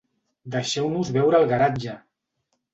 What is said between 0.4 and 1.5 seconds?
Deixeu-nos veure el